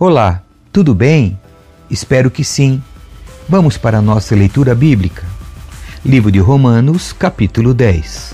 [0.00, 0.42] Olá,
[0.72, 1.36] tudo bem?
[1.90, 2.80] Espero que sim.
[3.48, 5.24] Vamos para a nossa leitura bíblica.
[6.06, 8.32] Livro de Romanos, capítulo 10.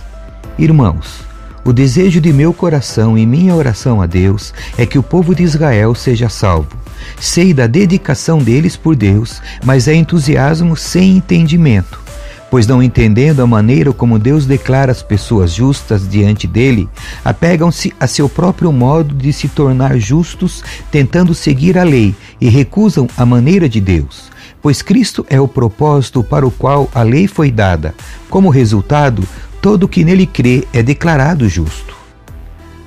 [0.58, 1.20] Irmãos,
[1.64, 5.42] o desejo de meu coração e minha oração a Deus é que o povo de
[5.42, 6.76] Israel seja salvo.
[7.18, 12.03] Sei da dedicação deles por Deus, mas é entusiasmo sem entendimento
[12.50, 16.88] pois não entendendo a maneira como Deus declara as pessoas justas diante dele,
[17.24, 23.08] apegam-se a seu próprio modo de se tornar justos, tentando seguir a lei e recusam
[23.16, 24.30] a maneira de Deus.
[24.62, 27.94] Pois Cristo é o propósito para o qual a lei foi dada.
[28.30, 29.22] Como resultado,
[29.60, 31.94] todo que nele crê é declarado justo.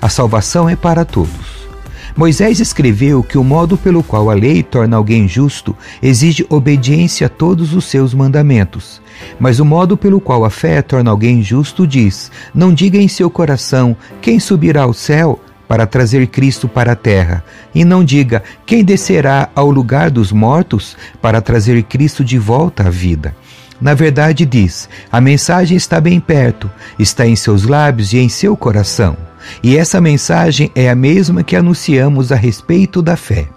[0.01, 1.67] A salvação é para todos.
[2.15, 7.29] Moisés escreveu que o modo pelo qual a lei torna alguém justo exige obediência a
[7.29, 8.99] todos os seus mandamentos.
[9.39, 13.29] Mas o modo pelo qual a fé torna alguém justo diz: Não diga em seu
[13.29, 17.43] coração quem subirá ao céu para trazer Cristo para a terra,
[17.75, 22.89] e não diga quem descerá ao lugar dos mortos para trazer Cristo de volta à
[22.89, 23.35] vida.
[23.79, 28.55] Na verdade, diz: a mensagem está bem perto, está em seus lábios e em seu
[28.55, 29.15] coração.
[29.63, 33.47] E essa mensagem é a mesma que anunciamos a respeito da fé.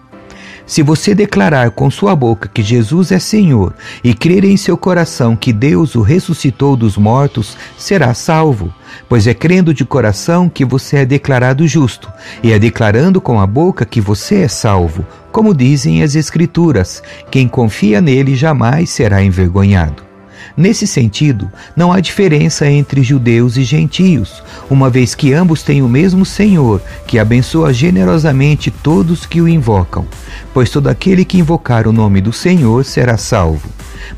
[0.70, 5.34] Se você declarar com sua boca que Jesus é Senhor e crer em seu coração
[5.34, 8.72] que Deus o ressuscitou dos mortos, será salvo,
[9.08, 12.08] pois é crendo de coração que você é declarado justo,
[12.40, 17.48] e é declarando com a boca que você é salvo, como dizem as Escrituras: quem
[17.48, 20.09] confia nele jamais será envergonhado.
[20.56, 25.88] Nesse sentido, não há diferença entre judeus e gentios, uma vez que ambos têm o
[25.88, 30.06] mesmo Senhor, que abençoa generosamente todos que o invocam.
[30.52, 33.68] Pois todo aquele que invocar o nome do Senhor será salvo.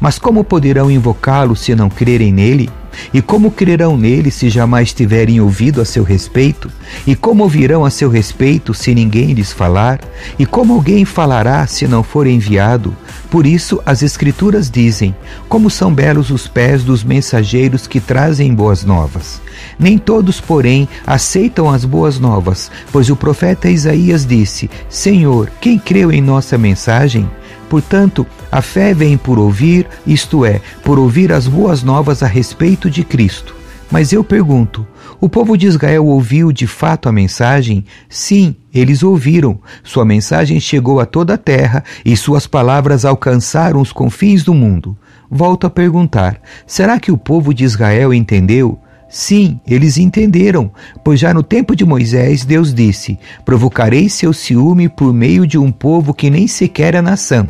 [0.01, 2.71] Mas como poderão invocá-lo se não crerem nele?
[3.13, 6.71] E como crerão nele se jamais tiverem ouvido a seu respeito?
[7.07, 10.01] E como ouvirão a seu respeito se ninguém lhes falar?
[10.39, 12.95] E como alguém falará se não for enviado?
[13.31, 15.15] Por isso as Escrituras dizem:
[15.49, 19.41] Como são belos os pés dos mensageiros que trazem boas novas.
[19.79, 26.13] Nem todos, porém, aceitam as boas novas, pois o profeta Isaías disse: Senhor, quem creu
[26.13, 27.29] em nossa mensagem?
[27.73, 32.91] Portanto, a fé vem por ouvir, isto é, por ouvir as boas novas a respeito
[32.91, 33.57] de Cristo.
[33.91, 34.87] Mas eu pergunto:
[35.19, 37.87] o povo de Israel ouviu de fato a mensagem?
[38.11, 39.59] Sim, eles ouviram.
[39.83, 44.95] Sua mensagem chegou a toda a terra e suas palavras alcançaram os confins do mundo.
[45.31, 48.79] Volto a perguntar: será que o povo de Israel entendeu?
[49.13, 50.71] Sim, eles entenderam,
[51.05, 55.71] pois já no tempo de Moisés Deus disse: Provocarei seu ciúme por meio de um
[55.71, 57.47] povo que nem sequer é nação.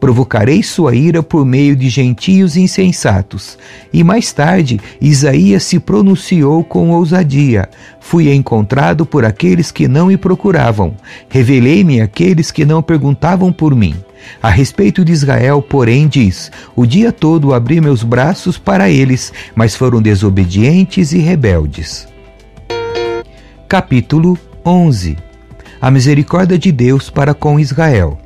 [0.00, 3.56] Provocarei sua ira por meio de gentios insensatos.
[3.92, 7.68] E mais tarde, Isaías se pronunciou com ousadia:
[8.00, 10.96] Fui encontrado por aqueles que não me procuravam.
[11.28, 13.94] Revelei-me àqueles que não perguntavam por mim.
[14.42, 19.74] A respeito de Israel, porém, diz: O dia todo abri meus braços para eles, mas
[19.74, 22.08] foram desobedientes e rebeldes.
[23.68, 25.16] Capítulo 11
[25.80, 28.18] A misericórdia de Deus para com Israel.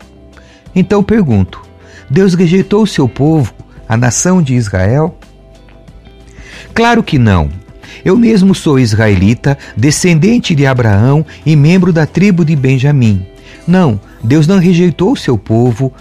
[0.74, 1.62] Então pergunto:
[2.08, 3.54] Deus rejeitou seu povo,
[3.88, 5.16] a nação de Israel?
[6.74, 7.48] Claro que não.
[8.04, 13.26] Eu mesmo sou israelita, descendente de Abraão e membro da tribo de Benjamim.
[13.66, 15.92] Não, Deus não rejeitou o seu povo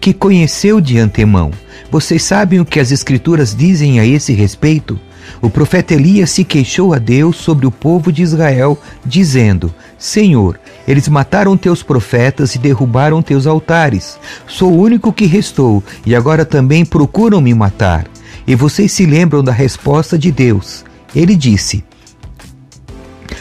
[0.00, 1.50] que conheceu de antemão.
[1.90, 4.98] Vocês sabem o que as Escrituras dizem a esse respeito?
[5.40, 11.08] O profeta Elias se queixou a Deus sobre o povo de Israel, dizendo: Senhor, eles
[11.08, 14.18] mataram teus profetas e derrubaram teus altares.
[14.46, 18.06] Sou o único que restou, e agora também procuram me matar.
[18.46, 20.84] E vocês se lembram da resposta de Deus.
[21.14, 21.84] Ele disse: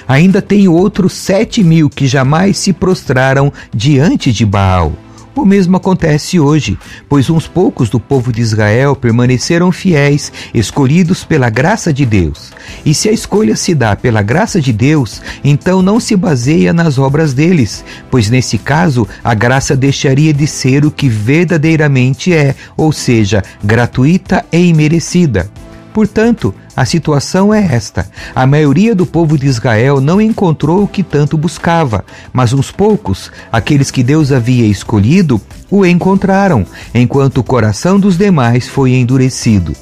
[0.07, 4.93] Ainda tenho outros sete mil que jamais se prostraram diante de Baal.
[5.35, 6.77] O mesmo acontece hoje,
[7.09, 12.53] pois uns poucos do povo de Israel permaneceram fiéis, escolhidos pela graça de Deus.
[12.85, 16.97] E se a escolha se dá pela graça de Deus, então não se baseia nas
[16.97, 22.93] obras deles, pois nesse caso a graça deixaria de ser o que verdadeiramente é, ou
[22.93, 25.51] seja, gratuita e imerecida.
[25.95, 28.05] Portanto, a situação é esta:
[28.35, 32.03] a maioria do povo de Israel não encontrou o que tanto buscava,
[32.33, 35.39] mas uns poucos, aqueles que Deus havia escolhido,
[35.71, 39.73] o encontraram, enquanto o coração dos demais foi endurecido.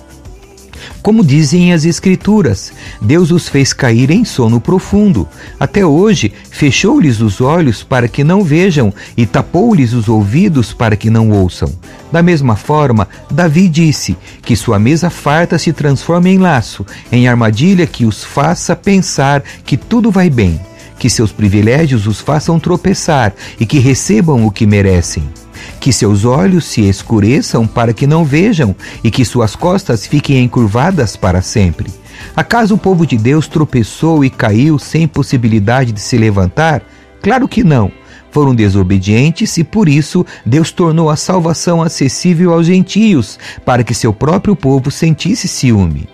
[1.04, 2.72] Como dizem as Escrituras,
[3.02, 5.28] Deus os fez cair em sono profundo.
[5.60, 11.10] Até hoje, fechou-lhes os olhos para que não vejam e tapou-lhes os ouvidos para que
[11.10, 11.70] não ouçam.
[12.10, 17.86] Da mesma forma, Davi disse que sua mesa farta se transforma em laço, em armadilha
[17.86, 20.58] que os faça pensar que tudo vai bem.
[20.98, 25.24] que seus privilégios os façam tropeçar e que recebam o que merecem.
[25.84, 31.18] Que seus olhos se escureçam para que não vejam e que suas costas fiquem encurvadas
[31.18, 31.92] para sempre.
[32.34, 36.82] Acaso o povo de Deus tropeçou e caiu sem possibilidade de se levantar?
[37.22, 37.92] Claro que não
[38.32, 44.14] foram desobedientes e por isso Deus tornou a salvação acessível aos gentios, para que seu
[44.14, 46.08] próprio povo sentisse ciúme.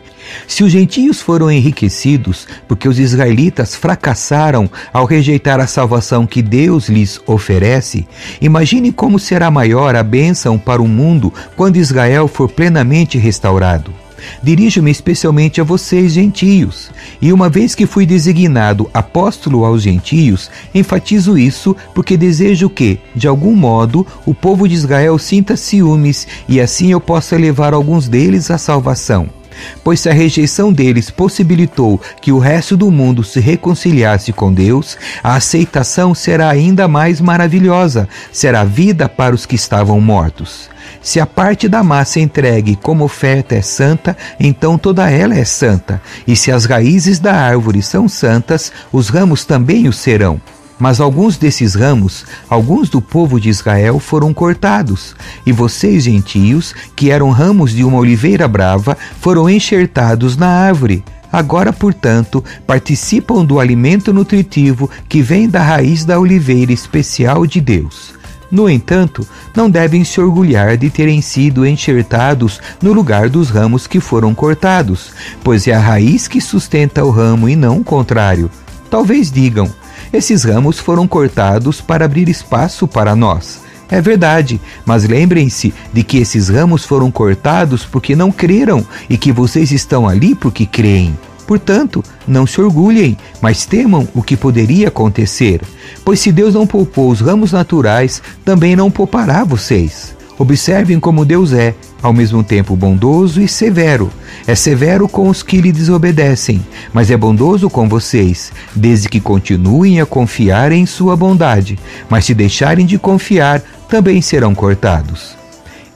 [0.48, 6.90] Se os gentios foram enriquecidos porque os israelitas fracassaram ao rejeitar a salvação que Deus
[6.90, 8.08] lhes oferece,
[8.42, 13.94] imagine como será maior a bênção para o mundo quando Israel for plenamente restaurado.
[14.42, 16.92] Dirijo-me especialmente a vocês, gentios,
[17.22, 23.28] e uma vez que fui designado apóstolo aos gentios, enfatizo isso porque desejo que, de
[23.28, 28.52] algum modo, o povo de Israel sinta ciúmes e assim eu possa levar alguns deles
[28.52, 29.39] à salvação.
[29.84, 34.98] Pois se a rejeição deles possibilitou que o resto do mundo se reconciliasse com Deus,
[35.24, 40.70] a aceitação será ainda mais maravilhosa, será vida para os que estavam mortos.
[41.02, 46.02] Se a parte da massa entregue como oferta é santa, então toda ela é santa.
[46.28, 50.42] E se as raízes da árvore são santas, os ramos também o serão.
[50.80, 55.14] Mas alguns desses ramos, alguns do povo de Israel, foram cortados,
[55.46, 61.04] e vocês, gentios, que eram ramos de uma oliveira brava, foram enxertados na árvore.
[61.32, 68.18] Agora, portanto, participam do alimento nutritivo que vem da raiz da oliveira especial de Deus.
[68.50, 74.00] No entanto, não devem se orgulhar de terem sido enxertados no lugar dos ramos que
[74.00, 75.12] foram cortados,
[75.44, 78.50] pois é a raiz que sustenta o ramo e não o contrário.
[78.90, 79.72] Talvez digam:
[80.12, 83.62] esses ramos foram cortados para abrir espaço para nós.
[83.90, 89.32] É verdade, mas lembrem-se de que esses ramos foram cortados porque não creram e que
[89.32, 91.18] vocês estão ali porque creem.
[91.48, 95.62] Portanto, não se orgulhem, mas temam o que poderia acontecer.
[96.06, 100.16] Pois se Deus não poupou os ramos naturais, também não poupará vocês.
[100.40, 104.10] Observem como Deus é, ao mesmo tempo bondoso e severo.
[104.48, 110.00] É severo com os que lhe desobedecem, mas é bondoso com vocês, desde que continuem
[110.00, 111.78] a confiar em sua bondade.
[112.10, 115.38] Mas se deixarem de confiar, também serão cortados.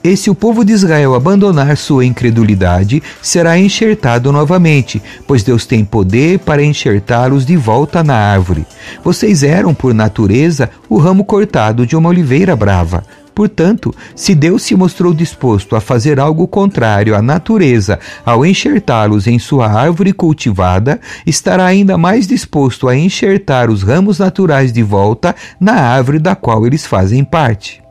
[0.04, 5.82] E se o povo de Israel abandonar sua incredulidade, será enxertado novamente, pois Deus tem
[5.82, 8.66] poder para enxertá-los de volta na árvore.
[9.02, 13.02] Vocês eram, por natureza, o ramo cortado de uma oliveira brava.
[13.34, 19.38] Portanto, se Deus se mostrou disposto a fazer algo contrário à natureza ao enxertá-los em
[19.38, 25.74] sua árvore cultivada, estará ainda mais disposto a enxertar os ramos naturais de volta na
[25.74, 27.82] árvore da qual eles fazem parte.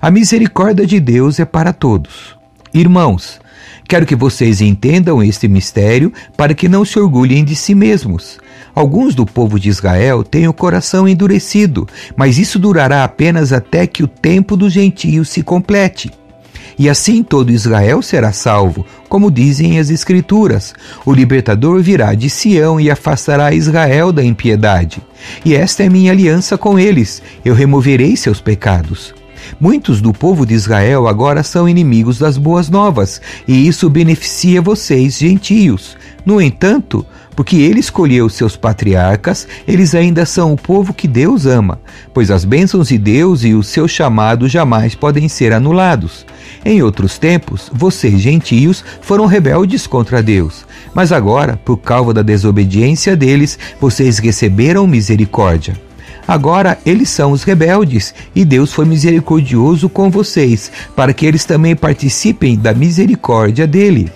[0.00, 2.36] A misericórdia de Deus é para todos.
[2.72, 3.40] Irmãos,
[3.88, 8.38] quero que vocês entendam este mistério para que não se orgulhem de si mesmos.
[8.74, 14.02] Alguns do povo de Israel têm o coração endurecido, mas isso durará apenas até que
[14.02, 16.10] o tempo dos gentios se complete.
[16.78, 20.74] E assim todo Israel será salvo, como dizem as Escrituras.
[21.06, 25.00] O libertador virá de Sião e afastará Israel da impiedade.
[25.44, 29.14] E esta é minha aliança com eles: eu removerei seus pecados.
[29.60, 35.18] Muitos do povo de Israel agora são inimigos das boas novas, e isso beneficia vocês,
[35.18, 35.96] gentios.
[36.24, 41.78] No entanto, porque ele escolheu seus patriarcas, eles ainda são o povo que Deus ama,
[42.12, 46.26] pois as bênçãos de Deus e o seu chamado jamais podem ser anulados.
[46.64, 53.14] Em outros tempos, vocês, gentios, foram rebeldes contra Deus, mas agora, por causa da desobediência
[53.14, 55.85] deles, vocês receberam misericórdia.
[56.26, 61.76] Agora eles são os rebeldes, e Deus foi misericordioso com vocês, para que eles também
[61.76, 64.10] participem da misericórdia dele.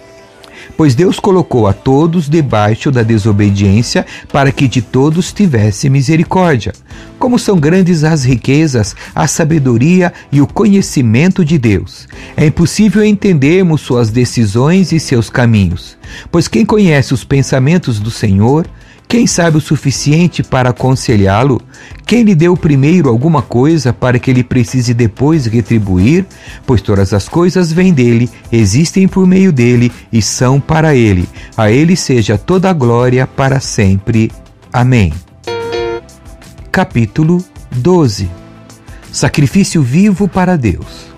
[0.76, 6.73] Pois Deus colocou a todos debaixo da desobediência, para que de todos tivesse misericórdia.
[7.19, 12.09] Como são grandes as riquezas, a sabedoria e o conhecimento de Deus.
[12.37, 15.99] É impossível entendermos suas decisões e seus caminhos.
[16.31, 18.67] Pois quem conhece os pensamentos do Senhor,
[19.11, 21.61] quem sabe o suficiente para aconselhá-lo?
[22.07, 26.25] Quem lhe deu primeiro alguma coisa para que ele precise depois retribuir?
[26.64, 31.29] Pois todas as coisas vêm dele, existem por meio dele e são para ele.
[31.57, 34.31] A ele seja toda a glória para sempre.
[34.73, 35.12] Amém.
[36.71, 38.31] Capítulo 12
[39.11, 41.11] Sacrifício vivo para Deus.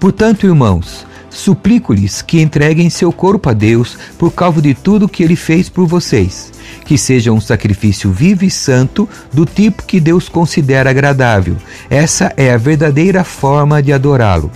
[0.00, 1.06] Portanto, irmãos,
[1.40, 5.86] Suplico-lhes que entreguem seu corpo a Deus por causa de tudo que ele fez por
[5.86, 6.52] vocês,
[6.84, 11.56] que seja um sacrifício vivo e santo do tipo que Deus considera agradável.
[11.88, 14.50] Essa é a verdadeira forma de adorá-lo.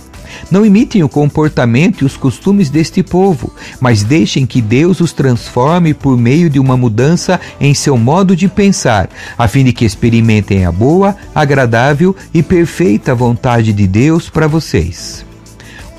[0.51, 5.91] Não imitem o comportamento e os costumes deste povo, mas deixem que Deus os transforme
[5.91, 10.65] por meio de uma mudança em seu modo de pensar, a fim de que experimentem
[10.65, 15.25] a boa, agradável e perfeita vontade de Deus para vocês.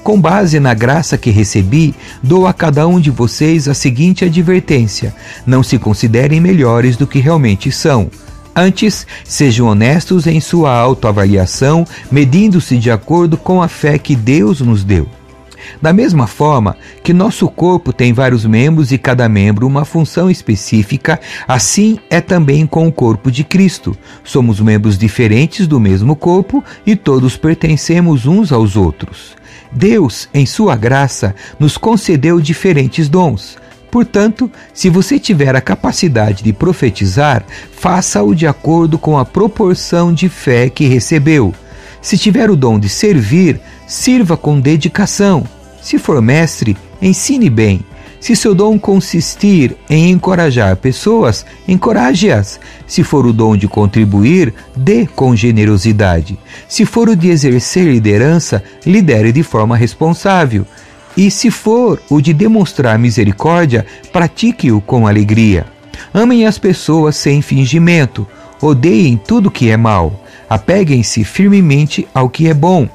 [0.07, 5.13] Com base na graça que recebi, dou a cada um de vocês a seguinte advertência:
[5.45, 8.09] não se considerem melhores do que realmente são.
[8.55, 14.85] Antes, sejam honestos em sua autoavaliação, medindo-se de acordo com a fé que Deus nos
[14.85, 15.09] deu.
[15.83, 21.19] Da mesma forma que nosso corpo tem vários membros e cada membro uma função específica,
[21.49, 23.99] assim é também com o corpo de Cristo.
[24.23, 29.35] Somos membros diferentes do mesmo corpo e todos pertencemos uns aos outros.
[29.73, 33.57] Deus, em sua graça, nos concedeu diferentes dons.
[33.91, 40.29] Portanto, se você tiver a capacidade de profetizar, faça-o de acordo com a proporção de
[40.29, 41.55] fé que recebeu.
[42.03, 45.45] Se tiver o dom de servir, sirva com dedicação.
[45.81, 47.85] Se for mestre, ensine bem.
[48.21, 52.59] Se seu dom consistir em encorajar pessoas, encoraje-as.
[52.87, 56.39] Se for o dom de contribuir, dê com generosidade.
[56.69, 60.67] Se for o de exercer liderança, lidere de forma responsável.
[61.17, 65.67] E se for o de demonstrar misericórdia, pratique-o com alegria.
[66.13, 68.27] Amem as pessoas sem fingimento.
[68.61, 70.25] Odeiem tudo que é mal.
[70.49, 72.89] Apeguem-se firmemente ao que é bom.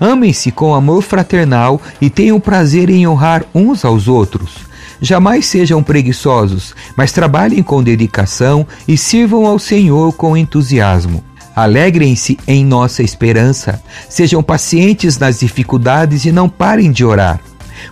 [0.00, 4.66] Amem-se com amor fraternal e tenham prazer em honrar uns aos outros.
[5.00, 11.22] Jamais sejam preguiçosos, mas trabalhem com dedicação e sirvam ao Senhor com entusiasmo.
[11.54, 17.40] Alegrem-se em nossa esperança, sejam pacientes nas dificuldades e não parem de orar.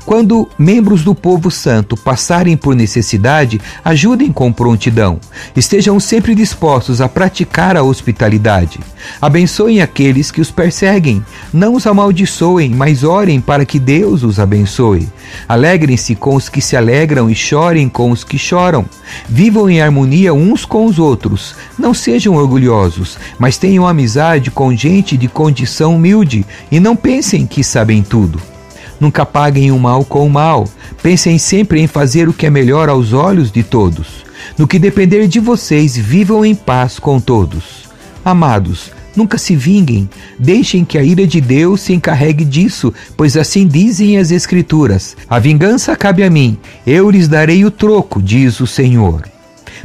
[0.04, 5.18] Quando membros do povo santo passarem por necessidade, ajudem com prontidão.
[5.56, 8.80] Estejam sempre dispostos a praticar a hospitalidade.
[9.20, 11.24] Abençoem aqueles que os perseguem.
[11.52, 15.08] Não os amaldiçoem, mas orem para que Deus os abençoe.
[15.48, 18.84] Alegrem-se com os que se alegram e chorem com os que choram.
[19.26, 21.54] Vivam em harmonia uns com os outros.
[21.78, 27.64] Não sejam orgulhosos, mas tenham amizade com gente de condição humilde e não pensem que
[27.64, 28.53] sabem tudo.
[29.00, 30.68] Nunca paguem o mal com o mal.
[31.02, 34.24] Pensem sempre em fazer o que é melhor aos olhos de todos.
[34.56, 37.84] No que depender de vocês, vivam em paz com todos.
[38.24, 40.08] Amados, nunca se vinguem.
[40.38, 45.38] Deixem que a ira de Deus se encarregue disso, pois assim dizem as Escrituras: A
[45.38, 49.33] vingança cabe a mim, eu lhes darei o troco, diz o Senhor.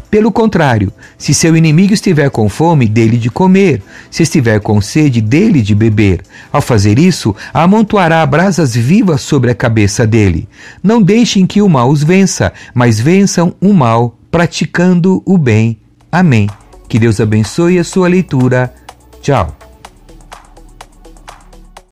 [0.10, 5.22] Pelo contrário, se seu inimigo estiver com fome, dele de comer, se estiver com sede,
[5.22, 6.22] dele de beber.
[6.52, 10.48] Ao fazer isso, amontoará brasas vivas sobre a cabeça dele.
[10.82, 15.78] Não deixem que o mal os vença, mas vençam o mal praticando o bem.
[16.12, 16.48] Amém.
[16.88, 18.74] Que Deus abençoe a sua leitura.
[19.22, 19.69] Tchau.